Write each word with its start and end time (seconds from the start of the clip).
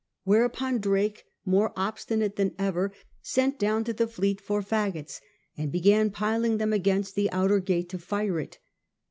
Whereupon 0.23 0.79
Drake, 0.79 1.25
more 1.45 1.73
obstinate 1.75 2.35
than 2.35 2.55
ever, 2.57 2.91
sent 3.21 3.59
down 3.59 3.83
to 3.83 3.93
the 3.93 4.07
fleet 4.07 4.41
for 4.41 4.63
faggots, 4.63 5.19
and 5.55 5.71
began 5.71 6.09
piling 6.09 6.57
them 6.57 6.73
against 6.73 7.13
the 7.13 7.31
outer 7.31 7.59
gate 7.59 7.89
to 7.89 7.99
fire 7.99 8.39
it. 8.39 8.57